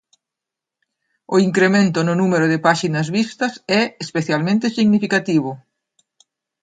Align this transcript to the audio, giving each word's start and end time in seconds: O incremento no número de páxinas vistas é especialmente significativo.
O 1.35 1.37
incremento 1.47 1.99
no 2.03 2.13
número 2.21 2.45
de 2.51 2.59
páxinas 2.67 3.07
vistas 3.17 3.53
é 3.79 3.81
especialmente 4.05 4.73
significativo. 4.77 5.51